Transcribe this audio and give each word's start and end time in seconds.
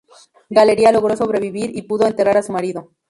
Galeria 0.49 0.91
logró 0.91 1.15
sobrevivir 1.15 1.73
y 1.77 1.83
pudo 1.83 2.07
enterrar 2.07 2.35
a 2.35 2.41
su 2.41 2.51
marido. 2.51 2.89